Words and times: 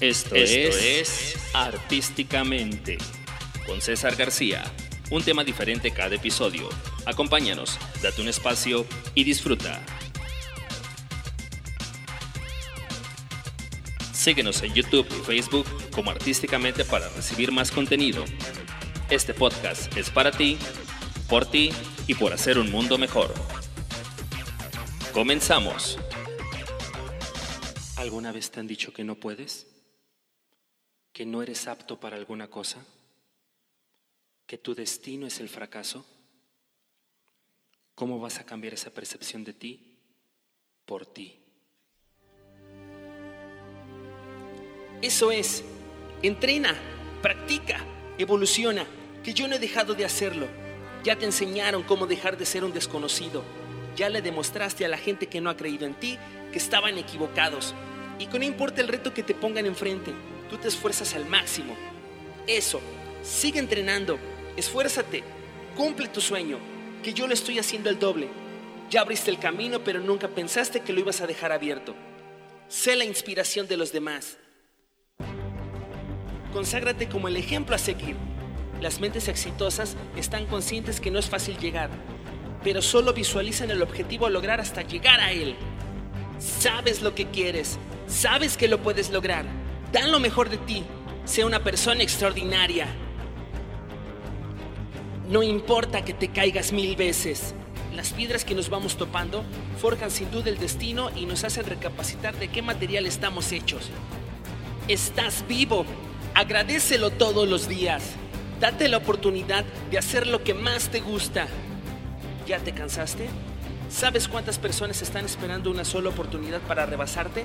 Esto, 0.00 0.36
es, 0.36 1.34
Artísticamente 1.52 2.98
con 3.66 3.80
César 3.80 4.14
García. 4.14 4.62
Un 5.10 5.24
tema 5.24 5.42
diferente 5.42 5.90
cada 5.90 6.14
episodio. 6.14 6.68
Acompáñanos, 7.04 7.76
date 8.00 8.22
un 8.22 8.28
espacio 8.28 8.86
y 9.16 9.24
disfruta. 9.24 9.84
Síguenos 14.12 14.62
en 14.62 14.72
YouTube 14.72 15.08
y 15.10 15.24
Facebook 15.24 15.66
como 15.90 16.12
Artísticamente 16.12 16.84
para 16.84 17.08
recibir 17.08 17.50
más 17.50 17.72
contenido. 17.72 18.24
Este 19.10 19.34
podcast 19.34 19.96
es 19.96 20.10
para 20.10 20.30
ti, 20.30 20.58
por 21.28 21.44
ti 21.44 21.70
y 22.06 22.14
por 22.14 22.32
hacer 22.32 22.60
un 22.60 22.70
mundo 22.70 22.98
mejor. 22.98 23.34
Comenzamos. 25.12 25.98
¿Alguna 27.96 28.30
vez 28.30 28.52
te 28.52 28.60
han 28.60 28.68
dicho 28.68 28.92
que 28.92 29.02
no 29.02 29.16
puedes? 29.16 29.66
¿Que 31.18 31.26
no 31.26 31.42
eres 31.42 31.66
apto 31.66 31.98
para 31.98 32.16
alguna 32.16 32.46
cosa? 32.46 32.78
¿Que 34.46 34.56
tu 34.56 34.72
destino 34.72 35.26
es 35.26 35.40
el 35.40 35.48
fracaso? 35.48 36.06
¿Cómo 37.96 38.20
vas 38.20 38.38
a 38.38 38.46
cambiar 38.46 38.74
esa 38.74 38.90
percepción 38.90 39.42
de 39.42 39.52
ti? 39.52 39.98
Por 40.86 41.06
ti. 41.06 41.36
Eso 45.02 45.32
es, 45.32 45.64
entrena, 46.22 46.78
practica, 47.20 47.84
evoluciona, 48.16 48.86
que 49.24 49.34
yo 49.34 49.48
no 49.48 49.56
he 49.56 49.58
dejado 49.58 49.94
de 49.94 50.04
hacerlo. 50.04 50.46
Ya 51.02 51.18
te 51.18 51.24
enseñaron 51.24 51.82
cómo 51.82 52.06
dejar 52.06 52.38
de 52.38 52.46
ser 52.46 52.62
un 52.62 52.72
desconocido. 52.72 53.42
Ya 53.96 54.08
le 54.08 54.22
demostraste 54.22 54.84
a 54.84 54.88
la 54.88 54.98
gente 54.98 55.26
que 55.26 55.40
no 55.40 55.50
ha 55.50 55.56
creído 55.56 55.84
en 55.84 55.98
ti 55.98 56.16
que 56.52 56.58
estaban 56.58 56.96
equivocados 56.96 57.74
y 58.20 58.26
que 58.28 58.38
no 58.38 58.44
importa 58.44 58.82
el 58.82 58.86
reto 58.86 59.12
que 59.12 59.24
te 59.24 59.34
pongan 59.34 59.66
enfrente, 59.66 60.14
tú 60.48 60.56
te 60.58 60.68
esfuerzas 60.68 61.14
al 61.14 61.26
máximo. 61.26 61.76
Eso, 62.46 62.80
sigue 63.22 63.58
entrenando, 63.58 64.18
esfuérzate, 64.56 65.22
cumple 65.76 66.08
tu 66.08 66.20
sueño, 66.20 66.58
que 67.02 67.12
yo 67.12 67.26
lo 67.26 67.34
estoy 67.34 67.58
haciendo 67.58 67.90
el 67.90 67.98
doble. 67.98 68.28
Ya 68.90 69.02
abriste 69.02 69.30
el 69.30 69.38
camino, 69.38 69.84
pero 69.84 70.00
nunca 70.00 70.28
pensaste 70.28 70.80
que 70.80 70.92
lo 70.92 71.00
ibas 71.00 71.20
a 71.20 71.26
dejar 71.26 71.52
abierto. 71.52 71.94
Sé 72.68 72.96
la 72.96 73.04
inspiración 73.04 73.68
de 73.68 73.76
los 73.76 73.92
demás. 73.92 74.38
Conságrate 76.52 77.08
como 77.08 77.28
el 77.28 77.36
ejemplo 77.36 77.74
a 77.74 77.78
seguir. 77.78 78.16
Las 78.80 79.00
mentes 79.00 79.28
exitosas 79.28 79.96
están 80.16 80.46
conscientes 80.46 81.00
que 81.00 81.10
no 81.10 81.18
es 81.18 81.28
fácil 81.28 81.58
llegar, 81.58 81.90
pero 82.62 82.80
solo 82.80 83.12
visualizan 83.12 83.70
el 83.70 83.82
objetivo 83.82 84.26
a 84.26 84.30
lograr 84.30 84.60
hasta 84.60 84.82
llegar 84.82 85.20
a 85.20 85.32
él. 85.32 85.56
Sabes 86.38 87.02
lo 87.02 87.14
que 87.14 87.26
quieres, 87.26 87.78
sabes 88.06 88.56
que 88.56 88.68
lo 88.68 88.82
puedes 88.82 89.10
lograr. 89.10 89.44
Dan 89.92 90.12
lo 90.12 90.20
mejor 90.20 90.50
de 90.50 90.58
ti, 90.58 90.84
sea 91.24 91.46
una 91.46 91.64
persona 91.64 92.02
extraordinaria. 92.02 92.86
No 95.30 95.42
importa 95.42 96.04
que 96.04 96.14
te 96.14 96.28
caigas 96.28 96.72
mil 96.72 96.96
veces. 96.96 97.54
Las 97.94 98.12
piedras 98.12 98.44
que 98.44 98.54
nos 98.54 98.68
vamos 98.68 98.96
topando 98.96 99.44
forjan 99.80 100.10
sin 100.10 100.30
duda 100.30 100.50
el 100.50 100.58
destino 100.58 101.10
y 101.16 101.26
nos 101.26 101.44
hacen 101.44 101.66
recapacitar 101.66 102.36
de 102.36 102.48
qué 102.48 102.62
material 102.62 103.06
estamos 103.06 103.50
hechos. 103.52 103.90
Estás 104.88 105.44
vivo, 105.48 105.84
agradecelo 106.34 107.10
todos 107.10 107.48
los 107.48 107.68
días. 107.68 108.14
Date 108.60 108.88
la 108.88 108.98
oportunidad 108.98 109.64
de 109.90 109.98
hacer 109.98 110.26
lo 110.26 110.44
que 110.44 110.54
más 110.54 110.90
te 110.90 111.00
gusta. 111.00 111.48
¿Ya 112.46 112.58
te 112.58 112.72
cansaste? 112.72 113.28
¿Sabes 113.90 114.28
cuántas 114.28 114.58
personas 114.58 115.00
están 115.02 115.24
esperando 115.24 115.70
una 115.70 115.84
sola 115.84 116.10
oportunidad 116.10 116.60
para 116.60 116.86
rebasarte? 116.86 117.44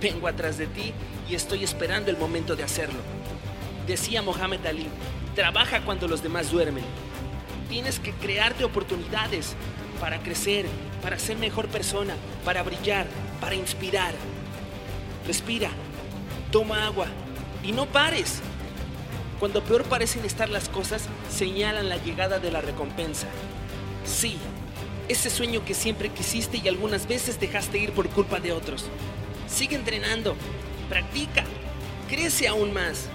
Vengo 0.00 0.28
atrás 0.28 0.58
de 0.58 0.66
ti 0.66 0.92
y 1.28 1.34
estoy 1.34 1.64
esperando 1.64 2.10
el 2.10 2.16
momento 2.16 2.54
de 2.56 2.62
hacerlo. 2.62 3.00
Decía 3.86 4.22
Mohamed 4.22 4.64
Ali, 4.66 4.86
trabaja 5.34 5.82
cuando 5.82 6.08
los 6.08 6.22
demás 6.22 6.50
duermen. 6.50 6.84
Tienes 7.68 7.98
que 7.98 8.12
crearte 8.12 8.64
oportunidades 8.64 9.54
para 10.00 10.18
crecer, 10.18 10.66
para 11.02 11.18
ser 11.18 11.36
mejor 11.38 11.68
persona, 11.68 12.14
para 12.44 12.62
brillar, 12.62 13.06
para 13.40 13.54
inspirar. 13.54 14.14
Respira, 15.26 15.70
toma 16.50 16.86
agua 16.86 17.06
y 17.64 17.72
no 17.72 17.86
pares. 17.86 18.40
Cuando 19.40 19.62
peor 19.62 19.84
parecen 19.84 20.24
estar 20.24 20.48
las 20.48 20.68
cosas, 20.68 21.04
señalan 21.30 21.88
la 21.88 21.96
llegada 21.96 22.38
de 22.38 22.50
la 22.50 22.60
recompensa. 22.60 23.26
Sí, 24.04 24.36
ese 25.08 25.30
sueño 25.30 25.64
que 25.64 25.74
siempre 25.74 26.08
quisiste 26.08 26.58
y 26.58 26.68
algunas 26.68 27.06
veces 27.06 27.38
dejaste 27.38 27.78
ir 27.78 27.92
por 27.92 28.08
culpa 28.08 28.40
de 28.40 28.52
otros. 28.52 28.86
Sigue 29.48 29.76
entrenando, 29.76 30.36
practica, 30.88 31.44
crece 32.08 32.48
aún 32.48 32.72
más. 32.72 33.08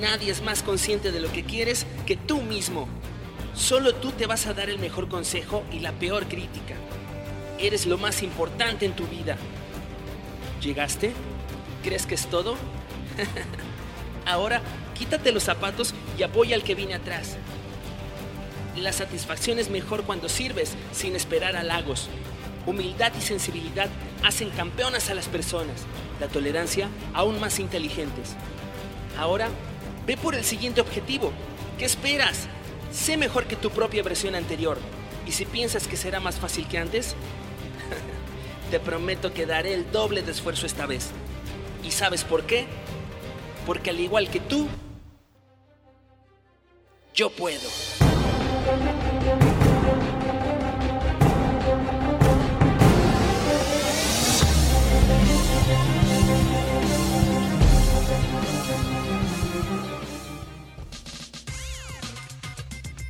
Nadie 0.00 0.32
es 0.32 0.42
más 0.42 0.62
consciente 0.62 1.12
de 1.12 1.20
lo 1.20 1.30
que 1.30 1.44
quieres 1.44 1.86
que 2.06 2.16
tú 2.16 2.42
mismo. 2.42 2.88
Solo 3.54 3.94
tú 3.94 4.10
te 4.10 4.26
vas 4.26 4.46
a 4.46 4.54
dar 4.54 4.68
el 4.68 4.78
mejor 4.78 5.08
consejo 5.08 5.62
y 5.72 5.78
la 5.78 5.92
peor 5.92 6.26
crítica. 6.26 6.74
Eres 7.58 7.86
lo 7.86 7.96
más 7.96 8.22
importante 8.22 8.84
en 8.84 8.94
tu 8.94 9.06
vida. 9.06 9.36
¿Llegaste? 10.60 11.12
¿Crees 11.82 12.04
que 12.04 12.16
es 12.16 12.26
todo? 12.26 12.56
Ahora 14.26 14.60
quítate 14.98 15.32
los 15.32 15.44
zapatos 15.44 15.94
y 16.18 16.22
apoya 16.22 16.56
al 16.56 16.64
que 16.64 16.74
viene 16.74 16.94
atrás. 16.94 17.36
La 18.76 18.92
satisfacción 18.92 19.58
es 19.58 19.70
mejor 19.70 20.02
cuando 20.04 20.28
sirves 20.28 20.74
sin 20.92 21.16
esperar 21.16 21.56
halagos. 21.56 22.08
Humildad 22.66 23.12
y 23.16 23.22
sensibilidad 23.22 23.88
hacen 24.24 24.50
campeonas 24.50 25.08
a 25.08 25.14
las 25.14 25.28
personas, 25.28 25.82
la 26.18 26.26
tolerancia 26.26 26.88
aún 27.14 27.38
más 27.38 27.60
inteligentes. 27.60 28.34
Ahora, 29.16 29.48
ve 30.04 30.16
por 30.16 30.34
el 30.34 30.44
siguiente 30.44 30.80
objetivo. 30.80 31.32
¿Qué 31.78 31.84
esperas? 31.84 32.48
Sé 32.92 33.16
mejor 33.16 33.44
que 33.44 33.54
tu 33.54 33.70
propia 33.70 34.02
versión 34.02 34.34
anterior. 34.34 34.78
Y 35.26 35.32
si 35.32 35.44
piensas 35.44 35.86
que 35.86 35.96
será 35.96 36.18
más 36.18 36.36
fácil 36.36 36.66
que 36.66 36.78
antes, 36.78 37.14
te 38.70 38.80
prometo 38.80 39.32
que 39.32 39.46
daré 39.46 39.74
el 39.74 39.90
doble 39.92 40.22
de 40.22 40.32
esfuerzo 40.32 40.66
esta 40.66 40.86
vez. 40.86 41.10
¿Y 41.84 41.92
sabes 41.92 42.24
por 42.24 42.44
qué? 42.44 42.66
Porque 43.64 43.90
al 43.90 44.00
igual 44.00 44.28
que 44.28 44.40
tú, 44.40 44.68
yo 47.14 47.30
puedo. 47.30 47.68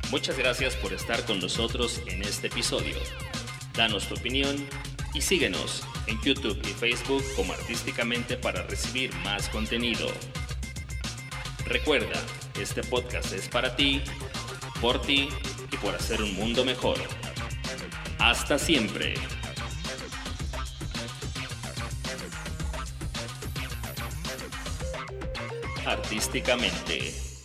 Muchas 0.09 0.37
gracias 0.37 0.73
por 0.77 0.93
estar 0.93 1.25
con 1.25 1.39
nosotros 1.39 2.01
en 2.07 2.21
este 2.21 2.47
episodio. 2.47 2.95
Danos 3.73 4.07
tu 4.07 4.15
opinión 4.15 4.55
y 5.13 5.21
síguenos 5.21 5.83
en 6.07 6.17
YouTube 6.21 6.57
y 6.63 6.69
Facebook 6.69 7.23
como 7.35 7.51
Artísticamente 7.51 8.37
para 8.37 8.63
recibir 8.63 9.13
más 9.17 9.49
contenido. 9.49 10.07
Recuerda, 11.65 12.21
este 12.57 12.83
podcast 12.83 13.33
es 13.33 13.49
para 13.49 13.75
ti, 13.75 14.01
por 14.79 15.01
ti 15.01 15.27
y 15.73 15.77
por 15.77 15.93
hacer 15.93 16.21
un 16.21 16.33
mundo 16.35 16.63
mejor. 16.63 16.97
Hasta 18.17 18.57
siempre. 18.57 19.15
Artísticamente. 25.85 27.36